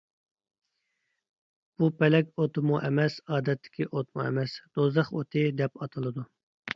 [1.83, 6.25] بۇ، پەلەك ئوتىمۇ ئەمەس، ئادەتتىكى ئوتمۇ ئەمەس، «دوزاخ ئوتى» دەپ ئاتىلىدۇ.